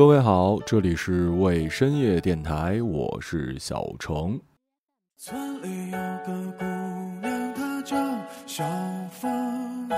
[0.00, 4.40] 各位好，这里是为深夜电台，我是小程。
[5.18, 6.64] 村里有个姑
[7.20, 7.98] 娘，她叫
[8.46, 8.64] 小
[9.10, 9.90] 凤，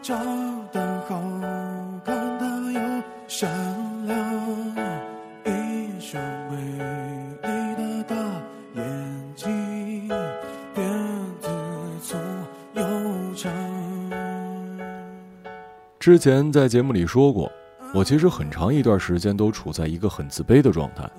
[0.00, 0.24] 长
[0.70, 1.20] 得好
[2.04, 3.50] 看，她又善
[4.06, 4.16] 良，
[5.44, 6.56] 一双美
[7.42, 8.14] 丽的大
[8.76, 10.08] 眼睛，
[10.76, 10.80] 辫
[11.40, 11.48] 子
[12.00, 12.16] 粗
[12.74, 13.52] 又长。
[15.98, 17.50] 之前在节目里说过。
[17.92, 21.10] 我其实很长一段时间都处在一个很自卑的状态。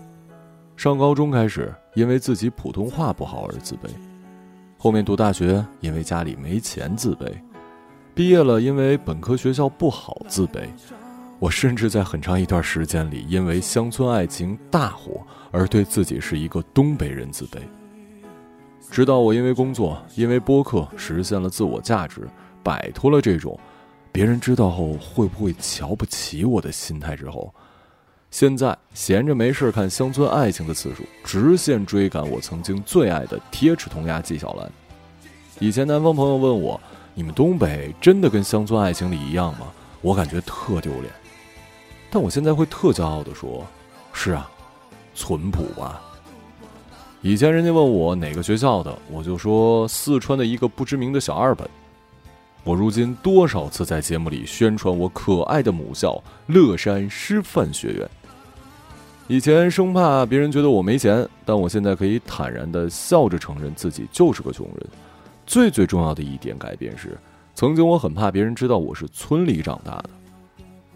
[0.77, 3.89] 上高中开始，因为自己普通话不好而自卑；
[4.77, 7.25] 后面读大学，因为家里没钱自卑；
[8.15, 10.61] 毕业了，因为本科学校不好自卑。
[11.39, 17.57] 我甚至在很长一段时间里，因为乡村爱情大火而对自己是一个东北人自卑。
[18.89, 22.27] 直到我因为工作，因为播客实现了自我价值，
[22.63, 23.59] 摆脱了这种。
[24.11, 27.53] 别人知道后会不会瞧不起我的心态之后，
[28.29, 34.69] 现在闲着没事看乡村爱情的次数直线追赶我曾经最爱的铁齿铜牙纪晓岚。
[35.59, 36.79] 以前南方朋友问我
[37.13, 39.67] ：“你们东北真的跟乡村爱情里一样吗？”
[40.01, 41.13] 我感觉特丢脸，
[42.09, 43.65] 但我现在会特骄傲的说
[44.11, 44.49] ：“是啊，
[45.13, 46.01] 淳朴吧。”
[47.21, 51.69] 以前人家问我哪个学校的，我就说四川的一个不知名的小二本。
[52.63, 58.09] 我如今多少次在节目里宣传我可爱的母校乐山师范学院。
[59.27, 64.87] 以前生怕别人觉得我没钱，但我现在可以坦然的笑着承认自己就是个穷人。
[65.47, 67.17] 最最重要的一点改变是，
[67.55, 70.09] 曾经我很怕别人知道我是村里长大的。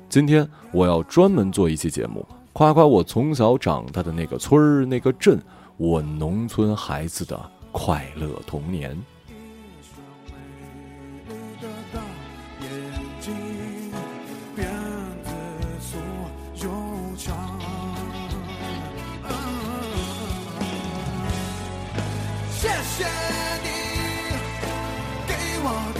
[0.07, 5.41] 今天我要专门做一期节目，夸夸我从小长大的那个村儿、那个镇，
[5.77, 7.39] 我农村孩子的
[7.71, 8.95] 快乐童年。
[17.25, 17.31] 谢
[22.97, 23.05] 谢
[23.63, 23.69] 你
[25.27, 25.33] 给
[25.63, 25.94] 我。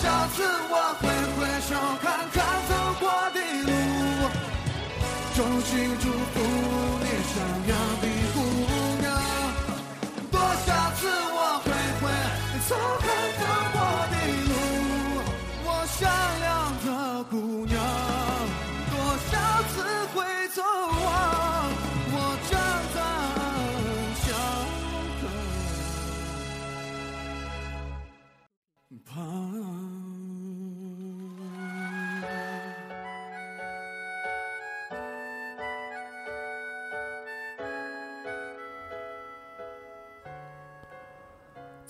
[0.00, 1.02] 下次我挥
[1.36, 1.70] 挥手，
[2.00, 2.36] 看看
[2.68, 3.02] 走过
[3.34, 3.70] 的路，
[5.34, 5.70] 就记
[6.02, 6.04] 住。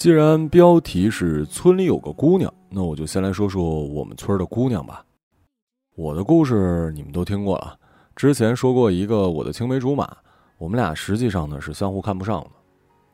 [0.02, 5.06] 既然标题是“村里有个姑娘”，那我就先来说说我们村的姑娘吧。
[5.94, 7.78] 我的故事你们都听过了，
[8.16, 10.12] 之前说过一个我的青梅竹马，
[10.58, 12.50] 我们俩实际上呢是相互看不上的。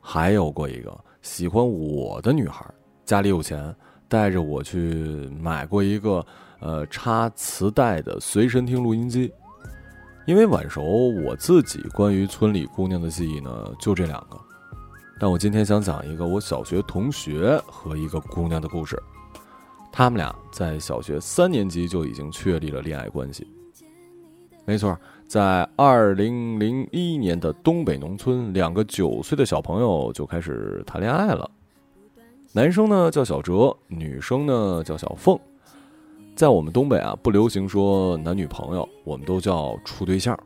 [0.00, 2.64] 还有过一个喜欢我的女孩，
[3.04, 3.76] 家里有钱，
[4.08, 6.24] 带着我去买过一个
[6.58, 9.30] 呃插磁带的随身听录音机。
[10.24, 10.82] 因为晚熟，
[11.22, 14.40] 我自己关于村里姑娘的记忆呢就这两个。
[15.20, 18.96] 但我今天想讲一个我小学同学和一个姑娘的故事。
[19.90, 23.46] 他们俩在小学三年级就已经确立了恋爱关系。
[24.64, 31.50] 没错，在二零零一年的东北农村，两个九岁的小朋友就开始谈恋爱了。
[32.52, 35.36] 男生呢叫小哲，女生呢叫小凤。
[36.36, 40.38] 在我们东北啊，不流行说男女朋友，我们都叫处对象。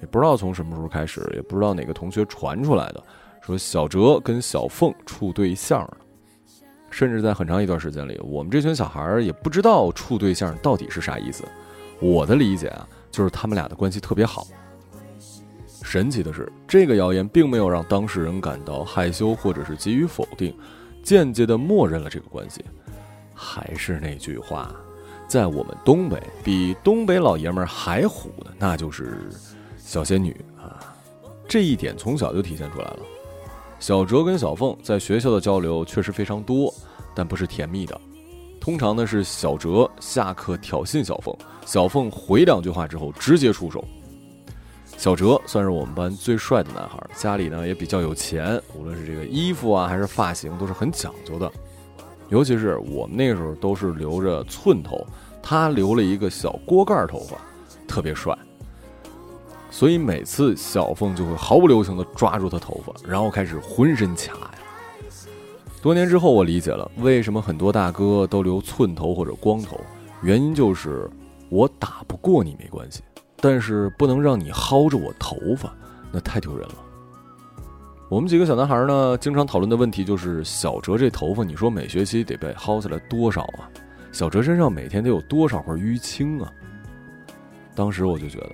[0.00, 3.04] 也不知道从什么时候开始，也不知道哪个同学传出来的。
[3.40, 5.96] 说小哲跟小凤处对象了，
[6.90, 11.44] 甚至在很长一段时间里，我们这群小孩儿也不知道处对象到底是啥意思。
[12.00, 14.46] 我的理解啊，就是他们俩的关系特别好。
[15.82, 20.56] 神奇的是，这个谣言并没有让当事人感到害羞或者是给予否定，
[21.02, 22.64] 间接的默认了这个关系。
[23.34, 24.74] 还是那句话，
[25.26, 29.30] 在我们东北，比东北老爷们还虎的，那就是
[29.78, 30.78] 小仙女啊！
[31.48, 32.98] 这一点从小就体现出来了。
[33.80, 36.72] 小哲跟小凤在学校的交流确实非常多，
[37.14, 37.98] 但不是甜蜜的。
[38.60, 41.34] 通常呢是小哲下课挑衅小凤，
[41.64, 43.82] 小凤回两句话之后直接出手。
[44.98, 51.50] 小哲算是我们班最帅的男孩，家里呢也比较有钱，无论是这个衣服啊还是发型都是很讲究的。
[52.28, 55.06] 尤其是我们那个时候都是留着寸头，
[55.42, 57.38] 他留了一个小锅盖头发，
[57.88, 58.36] 特别帅。
[59.70, 64.50] 所以每次小凤就会毫不留情地抓住他头发，然后开始浑身掐呀。
[65.80, 69.80] 多年之后，我理解了为什么很多大哥都留寸头或者光头，
[70.22, 71.08] 原因就是
[71.48, 73.02] 我打不过你没关系，
[73.36, 75.72] 但是不能让你薅着我头发，
[76.12, 76.74] 那太丢人了。
[78.10, 83.70] 我们几个小男孩呢，经常讨论的问题就是小哲这头发，你说每学期得被薅下来多少啊？
[84.12, 86.52] 小哲身上每天得有多少块淤青啊？
[87.74, 88.50] 当时我就觉得，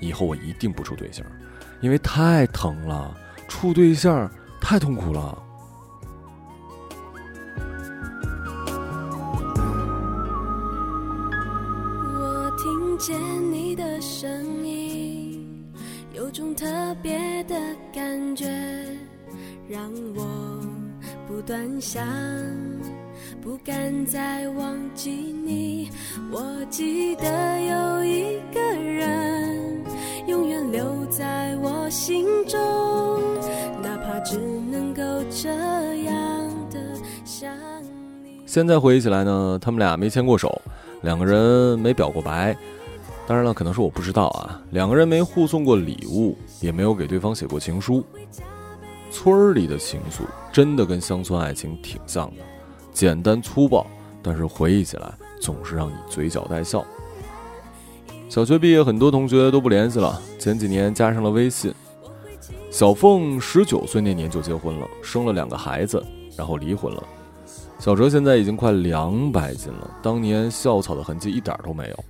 [0.00, 1.24] 以后我一定不处对象，
[1.80, 3.16] 因为太疼了，
[3.46, 4.30] 处对象
[4.60, 5.42] 太痛苦了。
[12.18, 13.18] 我听见
[13.52, 15.72] 你的声音，
[16.12, 16.66] 有种特
[17.02, 17.54] 别的
[17.92, 18.46] 感觉，
[19.68, 20.26] 让我
[21.26, 22.06] 不断想，
[23.40, 25.90] 不敢再忘记你。
[26.30, 29.39] 我记得有一个人，
[30.70, 32.58] 留在我心中，
[33.82, 35.48] 哪怕只能够这
[36.04, 36.14] 样
[36.70, 36.78] 的
[37.24, 37.52] 想
[38.22, 38.40] 你。
[38.46, 40.62] 现在回忆起来呢，他们俩没牵过手，
[41.02, 42.56] 两个人没表过白。
[43.26, 44.60] 当然了，可能是我不知道啊。
[44.70, 48.04] 两个人没互送过礼物，也没有给对方写过情书。
[49.10, 52.42] 村里的情愫真的跟乡村爱情挺像的，
[52.92, 53.84] 简单粗暴，
[54.22, 56.84] 但是回忆起来总是让你嘴角带笑。
[58.30, 60.22] 小学毕业，很多同学都不联系了。
[60.38, 61.74] 前几年加上了微信。
[62.70, 66.00] 小凤十九岁那年就结婚了，生了两个孩子，
[66.36, 67.02] 然后离婚了。
[67.80, 72.04] 小哲现在已经快两百斤了，当年校草的痕迹一点都没有。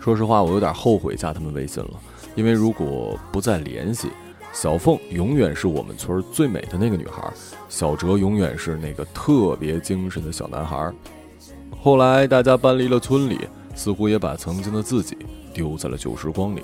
[0.00, 1.90] 说实话，我有点后悔加他们微信了，
[2.34, 4.08] 因为如果不再联系，
[4.50, 7.30] 小凤永远是我们村最美的那个女孩，
[7.68, 10.90] 小哲永远是那个特别精神的小男孩。
[11.82, 13.40] 后来大家搬离了村里，
[13.80, 15.16] 似乎也把曾经的自己
[15.54, 16.62] 丢在了旧时光里。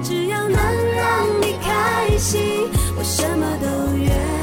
[0.00, 0.56] 只要能
[0.94, 3.66] 让你开心，我什么都
[3.96, 4.38] 愿。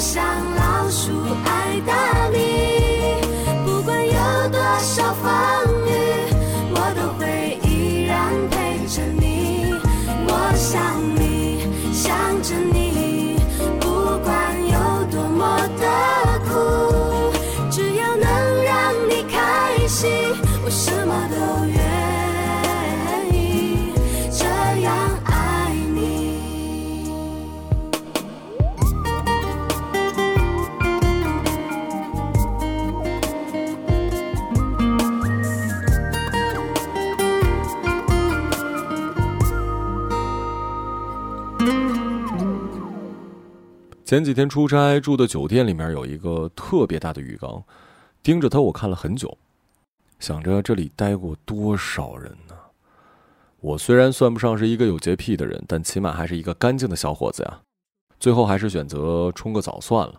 [0.00, 0.24] 像
[0.56, 1.12] 老鼠
[1.44, 2.19] 爱大
[10.70, 10.80] 想
[11.16, 12.89] 你想着你。
[44.10, 47.62] 前几天出差住的酒店里面有一个特别大的浴缸，
[48.24, 49.38] 盯着它我看了很久，
[50.18, 52.56] 想着这里待过多少人呢？
[53.60, 57.60] 我虽然算不上是一个有洁癖的人，但起码还是一个干净的小伙子呀。
[58.18, 60.16] 最后还是选择冲个澡算了。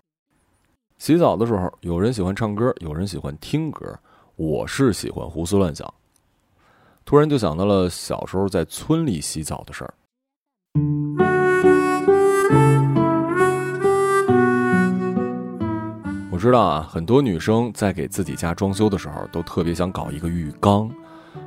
[0.97, 3.99] 洗澡的时候，有人喜欢唱歌，有人喜欢听歌，
[4.37, 5.93] 我是喜欢胡思乱想。
[7.03, 9.93] 突然就想到了小时候在村里洗澡的事儿。
[16.41, 20.89] 知道啊，很多女生在给自己家装修的时候，都特别想搞一个浴缸，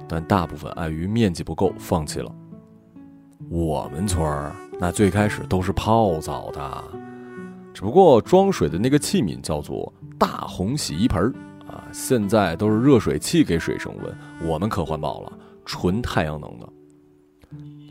[0.07, 2.33] 但大部分碍于面积不够，放弃了。
[3.51, 6.85] 我们村儿那最开始都是泡澡的，
[7.75, 11.35] 只不过装水的那个器皿叫做大红洗衣盆儿
[11.67, 14.49] 啊，现在都是热水器给水升温。
[14.49, 15.33] 我们可环保了，
[15.67, 16.69] 纯太阳能的。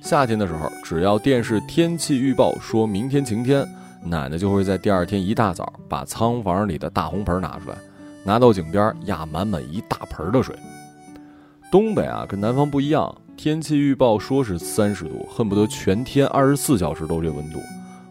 [0.02, 3.68] 夏天的时候，只要电视天气预报说明天晴天。
[4.06, 7.78] 奶奶就会在第二天一大早把仓房里的大红盆拿出来，
[8.24, 10.56] 拿到井边压满满一大盆的水。
[11.72, 17.60] 东北啊，跟南方不一样，天气预报说是三十度，恨不得全天二十四小时都这温度。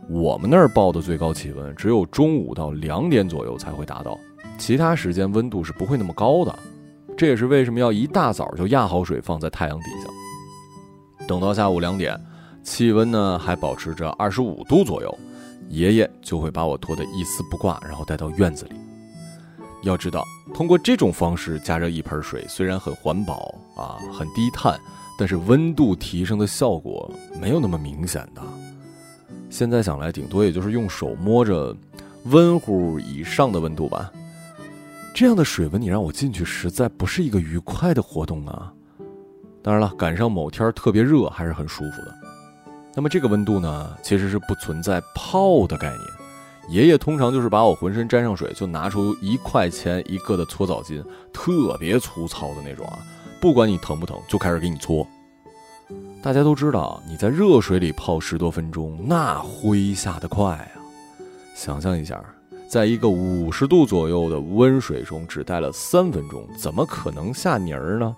[0.08, 4.18] 我们那儿报的最高气温只有中午到两点左右才会达到，
[4.58, 6.58] 其他时间温度是不会那么高的。
[7.16, 12.18] 这也是为什么要一大早就压好水放在太阳底下，等到下午两点，
[12.64, 15.18] 气温呢还保持着二十五度左右。
[15.73, 18.73] 爷爷就会把我拖得一丝不挂，然后带到院子里。
[19.83, 20.23] 要知道，
[20.55, 24.79] 通过这种方式加热一盆水，虽然很环保啊，很低碳，
[25.19, 27.11] 但是温度提升的效果
[27.41, 28.43] 没有那么明显的。
[29.50, 31.75] 现在想来，顶多也就是用手摸着
[32.26, 34.12] 温乎以上的温度吧。
[35.14, 38.73] 这样的水温，你让我进去，实在不是一个愉快的活动啊。
[39.62, 42.22] 当然了，赶上某天特别热，还是很舒服的。
[42.94, 46.00] 那么这个温度呢，其实是不存在泡的概念。
[46.68, 52.99] 爷爷通常就是把我浑身沾上水，就拿出一块钱一个的搓澡巾，特别粗糙的那种啊，
[53.40, 55.06] 不管你疼不疼，就开始给你搓。
[56.22, 60.78] 大家都知道，你在热水里泡十多分钟，那灰下的快啊！
[61.54, 62.22] 想象一下，
[62.68, 68.14] 在一个五十度左右的温水中只待了三分钟，怎么可能下泥儿呢？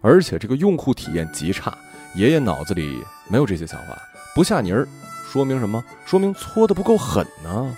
[0.00, 1.76] 而且这个用户体验极差，
[2.16, 3.94] 爷爷脑子里没有这些想法，
[4.34, 4.88] 不下泥儿，
[5.30, 5.84] 说明什么？
[6.06, 7.76] 说明搓的不够狠呢。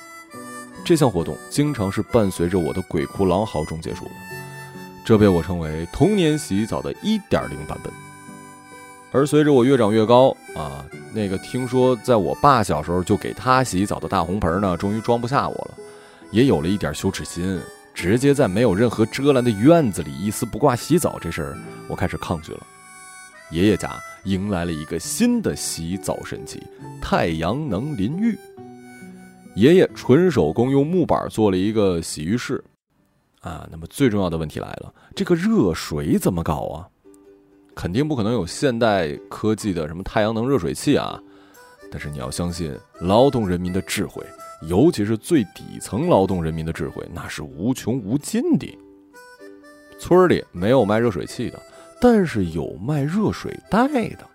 [0.85, 4.11] 这项活动经常是伴随着我的鬼哭狼嚎中结束的，
[5.05, 7.93] 这被我称为童年洗澡的一点零版本。
[9.11, 15.75] 而随着我越长越高啊，那个听说在我爸小时候就给他洗澡的大红盆呢，终于装不下我了，
[16.31, 17.61] 也有了一点羞耻心，
[17.93, 22.61] 直接在没有任何遮拦的院子里一丝不挂洗澡这事儿，我开始抗拒了。
[23.51, 26.63] 爷爷家迎来了一个新的洗澡神器——
[27.01, 28.39] 太阳能淋浴。
[29.55, 32.63] 爷爷纯手工用木板做了一个洗浴室，
[33.41, 36.87] 啊，那么最重要的问题来了，这个热水怎么搞啊？
[37.75, 41.21] 肯定不可能有现代科技的什么太阳能热水器啊，
[41.91, 44.23] 但是你要相信劳动人民的智慧，
[44.69, 48.79] 尤其是最底层劳动人民的智慧，那是无穷无尽的。
[49.99, 51.61] 村里没有卖热水器的，
[52.01, 54.27] 但是有卖热水袋的，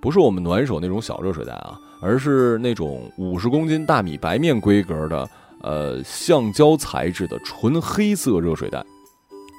[0.00, 5.28] 不是我们暖手那种小热水袋啊，而是那种五十公斤大米白面规格的，
[5.62, 8.84] 呃，橡胶材质的纯黑色热水袋。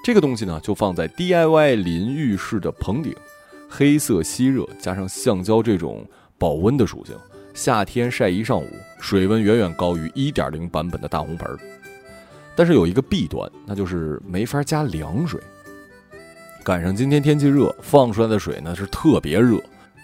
[0.04, 3.14] 这个东西呢，就放在 DIY 淋浴室的棚顶，
[3.70, 6.08] 黑色吸热，加上橡胶这种
[6.38, 7.16] 保温的属性，
[7.54, 8.68] 夏天晒一上午，
[9.00, 11.48] 水温远远高于1.0版本的大红盆。
[12.56, 15.40] 但是有一个弊端，那就是没法加凉水。
[16.66, 19.60] 赶上今天天气热，放出来的水呢是特别热；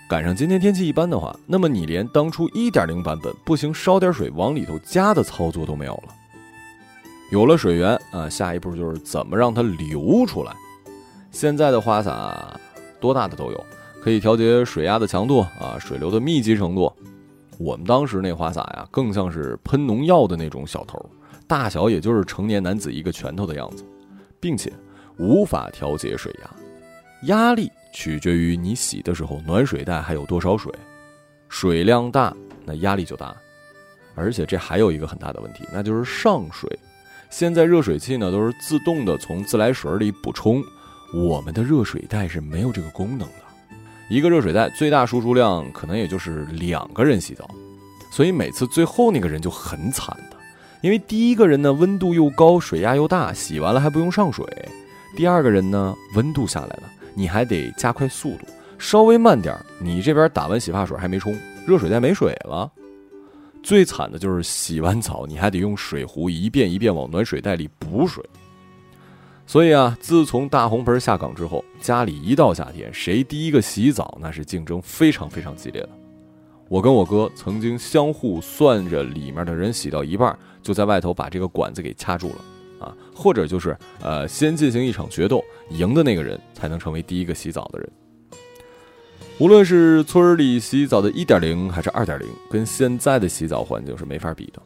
[0.07, 6.13] 赶上今天天气一般的话，那么你连当初1.0版本不行烧点水往里头加的操作都没有了。
[7.31, 10.53] 有了水源啊，下一步就是怎么让它流出来。
[11.31, 12.59] 现在的花洒
[12.99, 13.65] 多大的都有，
[14.03, 16.93] 可以调节水压的强度啊，水流的密集程度。
[17.57, 21.03] 我们当时那花洒呀，更像是喷农药的那种小头，
[21.47, 23.83] 大小也就是成年男子一个拳头的样子，
[24.39, 24.71] 并且
[25.21, 26.49] 无法调节水压，
[27.27, 30.73] 压力取决于你洗的时候暖水袋还有多少水，
[31.47, 32.35] 水量大
[32.65, 33.35] 那压力就大，
[34.15, 36.67] 而且这还有一个很大的问题，那就是上水。
[37.29, 40.63] 现在热水器呢都是自动的从自来水里补充，
[41.13, 43.35] 我们的热水袋是没有这个功能的。
[44.09, 47.47] 一个热水袋最大输出量可能也就是两个人洗澡，
[48.11, 50.37] 所以每次最后那个人就很惨的，
[50.81, 54.43] 因为第一个人呢温度又高，水压又大，洗完了还不用上水；
[55.15, 58.45] 第二个人呢温度下来了，你还得加快速度，
[58.79, 62.71] 稍微慢点儿，你这边打完洗发水还没冲，热水袋没水了。
[63.63, 68.23] 最惨的就是洗完澡，你还得用水壶一遍一遍往暖水袋里补水。
[69.45, 75.89] 所以啊，自从大红盆下岗之后，家里一到夏天，谁第一个洗澡，那是竞争非常非常激烈的。
[76.69, 82.35] 我跟我哥曾经相互算着里面的人洗到一半，就在外头把这个管子给掐住了
[82.81, 87.89] 啊，或者就是呃，先进行一场决斗，赢的那个人才能成为第一个洗澡的人。
[89.39, 94.61] 无论是村里洗澡的一点零还是二点零，跟现在的洗澡环境是没法比的。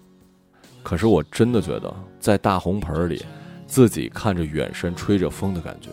[0.84, 3.26] 可是我真的觉得，在大红盆里，
[3.68, 5.90] 自己看着远山吹着风的感觉，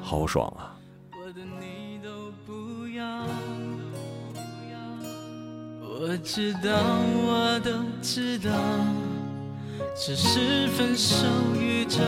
[0.00, 0.76] 好爽啊！
[6.02, 6.70] 我知道，
[7.26, 8.50] 我都知道，
[9.94, 12.00] 只是分手宇宙，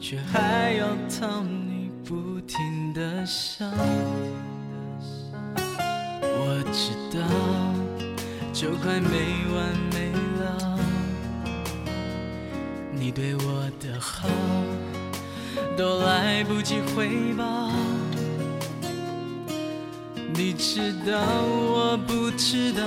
[0.00, 1.72] 却还要讨你。
[2.04, 3.64] 不停的笑，
[6.20, 7.20] 我知道
[8.52, 9.08] 就快没
[9.54, 10.78] 完没了。
[12.92, 14.28] 你对我的好
[15.76, 17.70] 都来不及回报。
[20.34, 22.82] 你知道我不知道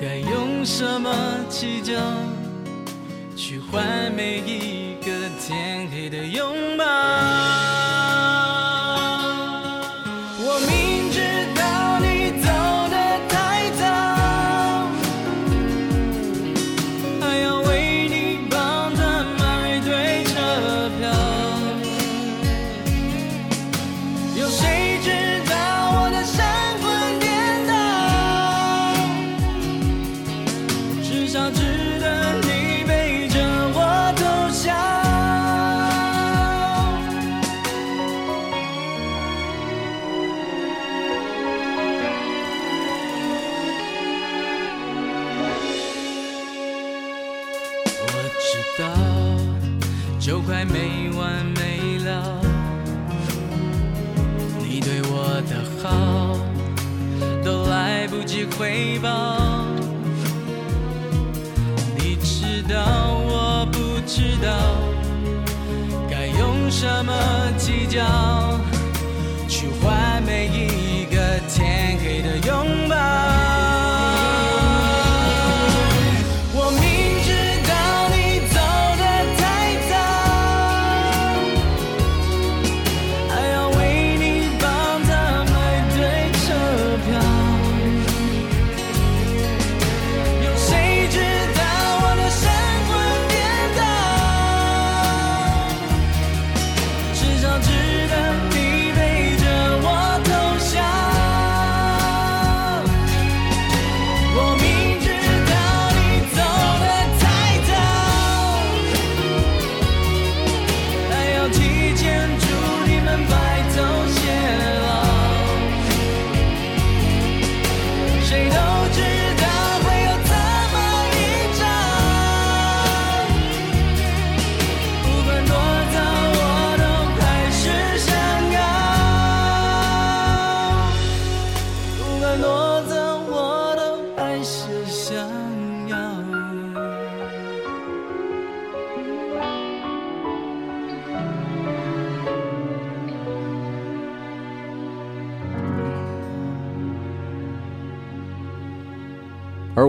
[0.00, 1.10] 该用什么
[1.48, 1.94] 计较
[3.34, 7.77] 去换每一个天黑的拥抱。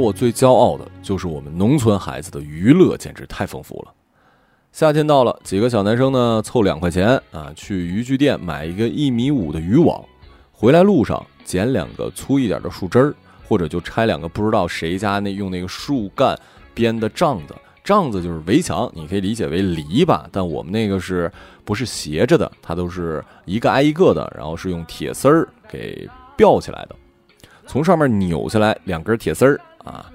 [0.10, 3.93] 我最骄傲的就是我们农村孩子的娱乐简直太丰富了。
[4.72, 10.04] 夏天到了，几个小男生呢凑两块钱啊，去渔具店买一个一米五的渔网，
[10.52, 13.13] 回来路上捡两个粗一点的树枝儿，
[13.48, 16.36] 或者就拆两个不知道谁家那用那个树干
[16.74, 21.32] 编的帐子，帐子就是围墙，你可以理解为篱笆，但我们那个是
[21.63, 22.52] 不是斜着的？
[22.63, 26.95] 它都是一个挨一个的，然后是用铁丝儿给吊起来的，
[27.67, 29.62] 从上面扭下来两根铁丝儿。
[29.89, 30.12] 啊，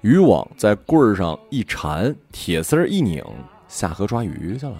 [0.00, 3.22] 渔网在棍儿上一缠，铁丝儿一拧，
[3.68, 4.74] 下河抓鱼去了。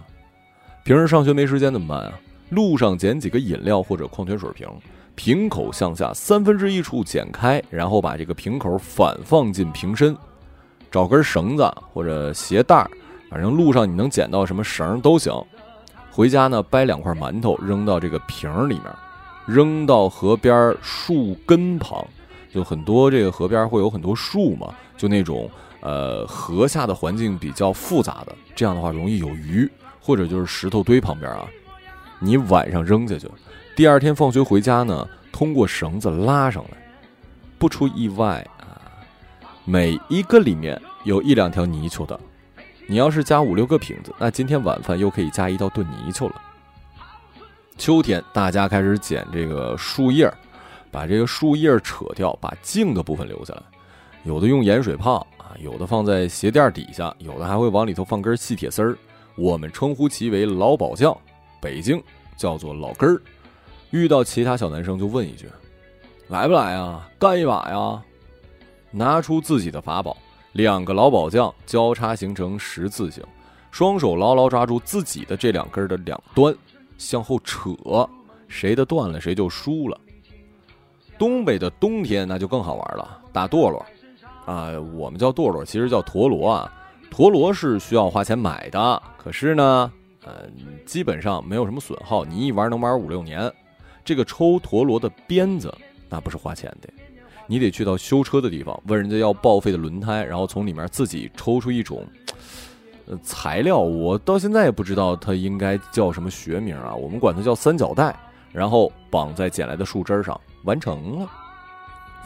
[0.84, 2.20] 平时上学没时间怎么办啊？
[2.50, 4.68] 路上捡几个饮料或者矿泉水瓶，
[5.14, 10.16] 瓶口向下三分之一处剪开，然后把这个瓶口反放进瓶身，
[10.90, 12.90] 找根绳子或者鞋带儿，
[13.30, 15.32] 反正路上你能捡到什么绳都行。
[16.10, 18.84] 回家呢，掰两块馒头扔到这个瓶儿里面，
[19.46, 22.06] 扔到河边树根旁。
[22.54, 29.68] 就很多这个河边会有很多树嘛，就那种呃河下的环境比较复杂的，这样的话容易有鱼，
[30.00, 31.48] 或者就是石头堆旁边啊，
[32.20, 33.28] 你晚上扔下去，
[33.74, 36.78] 第二天放学回家呢，通过绳子拉上来，
[37.58, 38.78] 不出意外啊，
[39.64, 42.20] 每一个里面有一两条泥鳅的，
[42.86, 46.40] 你要是加五六个瓶子，那今天晚饭又可以加一道炖泥鳅了。
[47.76, 50.38] 秋天大家开始捡这个树叶儿。
[50.94, 53.62] 把这个树叶扯掉，把茎的部分留下来。
[54.22, 58.96] 有的用盐水泡啊，有的放在鞋垫底下，有的还会往里头放根细铁丝儿。
[59.34, 61.12] 我们称呼其为老宝匠，
[61.60, 62.00] 北京
[62.36, 63.20] 叫做老根儿。
[63.90, 65.48] 遇到其他小男生就问一句
[66.30, 67.10] ：“来不来啊？
[67.18, 68.00] 干一把呀？”
[68.92, 70.16] 拿出自己的法宝，
[70.52, 73.20] 两个老宝匠交叉形成十字形，
[73.72, 76.54] 双手牢牢抓住自己的这两根的两端，
[76.98, 77.72] 向后扯，
[78.46, 80.00] 谁的断了谁就输了。
[81.18, 83.84] 东北的冬天那就更好玩了，打舵螺，
[84.46, 86.72] 啊，我们叫舵螺，其实叫陀螺啊。
[87.10, 89.92] 陀螺是需要花钱买的，可是呢，
[90.24, 90.48] 呃，
[90.84, 93.52] 基本上没有什么损耗，你一玩能玩五六年。
[94.04, 95.72] 这个抽陀螺的鞭子
[96.10, 96.88] 那不是花钱的，
[97.46, 102.04] 你得去到修车的地方问人家要报废的轮胎，然后从里面自己抽出一种
[103.06, 108.14] 呃材料，我到现在也不知道它应该叫什么学名啊，我们管它叫三角带，
[108.52, 110.38] 然后绑在捡来的树枝上。
[110.64, 111.30] 完成了，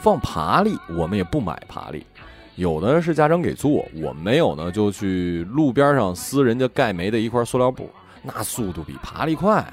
[0.01, 2.03] 放爬犁，我们也不买爬犁，
[2.55, 7.89] 有的是家长给做，我没有呢，就去路边上撕人家盖煤的一块塑料布，
[8.23, 9.65] 那速度比爬犁快。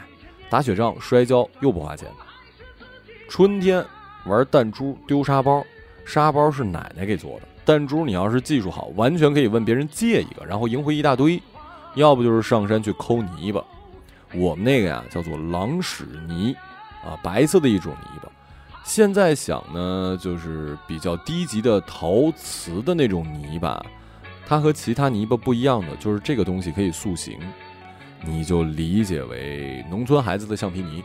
[0.48, 2.08] 打雪仗、摔跤又不花钱。
[3.28, 3.84] 春天
[4.26, 5.64] 玩弹珠、丢沙包，
[6.04, 11.42] 沙包是奶奶给做的，弹珠你要是技术好，完全可以问别人借一个，然后赢回一大堆。
[11.96, 13.64] 要不就是上山去抠泥巴，
[14.34, 16.54] 我们那个呀叫做狼屎泥，
[17.04, 18.30] 啊，白色的一种泥巴。
[18.86, 23.84] 现在想呢，就是比较低级的陶瓷的那种泥巴，
[24.46, 27.36] 它和其他泥巴不一样的，就是这个东西可以塑形，
[28.24, 31.02] 你就理解为农村孩子的橡皮泥，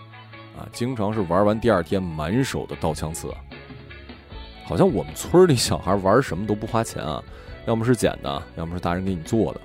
[0.56, 3.34] 啊，经常是玩完第二天满手的刀枪刺。
[4.64, 7.22] 好像我们村里小孩玩什么都不花钱啊，
[7.66, 9.62] 要么是捡的，要么是大人给你做的。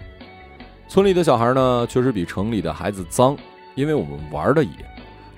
[0.89, 3.37] 村里的小孩呢，确实比城里的孩子脏，
[3.75, 4.71] 因为我们玩的野。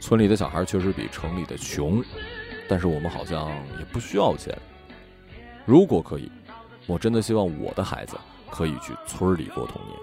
[0.01, 2.01] 村里的小孩确实比城里的穷，
[2.69, 4.55] 但是我们好像也不需要钱。
[5.65, 6.31] 如果可以，
[6.87, 8.17] 我真的希望我的孩子
[8.51, 9.97] 可以去村里过童年。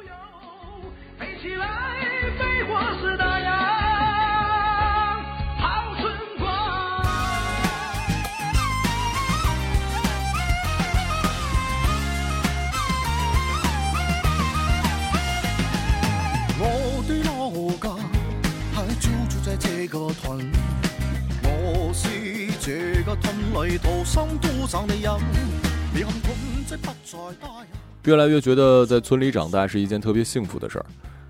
[16.57, 17.95] 我的老家
[18.73, 20.51] 还就住在这个团里
[28.03, 30.85] 越来越觉得在村里长大是一件特别幸福的事儿。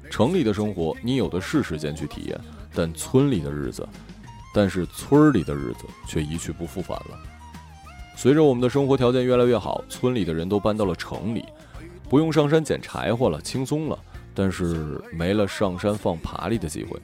[0.10, 2.40] 城里的生活你有的是时间去体验，
[2.74, 3.88] 但村里的日子，
[4.54, 7.18] 但是村里的日子却一去不复返了。
[8.16, 11.44] 随着我们的生活条件越来越好，村里的人都搬到了城里，
[12.10, 14.00] 不用上山捡柴火了，轻松了，
[14.34, 17.00] 但是没了上山放爬犁的机会。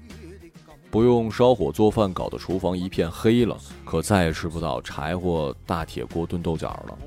[0.92, 6.98] 不用烧火做饭，搞得厨房一片黑了，可再也吃不到柴火大铁锅炖豆角了。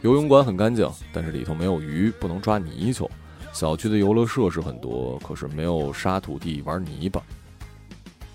[0.00, 3.08] 游泳馆很干净，但是里头没有鱼，不能抓泥鳅。
[3.52, 7.22] 小区的游乐设施很多，可是没有沙土地玩泥巴。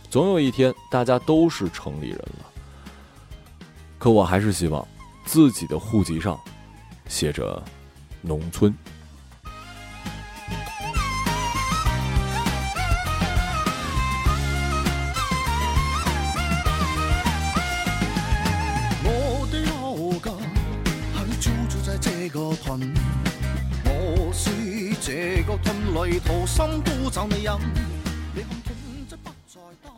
[0.10, 2.46] 总有一天，大家都是城里人了，
[3.98, 4.88] 可我还是希望
[5.26, 6.40] 自己的户籍上
[7.10, 7.62] 写着
[8.22, 8.74] 农村。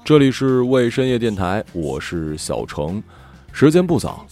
[0.04, 3.02] 这里是为深夜电台，我是小程，
[3.52, 4.26] 时间不早，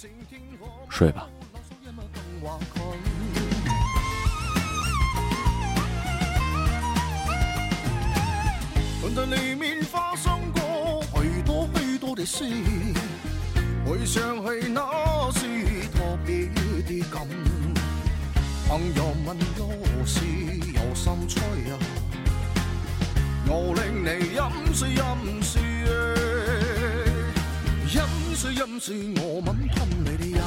[0.90, 1.28] 睡吧。
[9.30, 12.46] 里面发生过许多许多的事，
[13.86, 15.42] 回想起那时
[15.92, 17.28] 特别的感。
[18.70, 20.22] 朋友问有事
[20.74, 21.78] 有心吹啊，
[23.50, 24.42] 我令你饮
[24.74, 25.02] 水饮
[25.42, 25.62] 水，
[27.94, 28.00] 饮
[28.36, 30.38] 水饮水，我吻吞你的。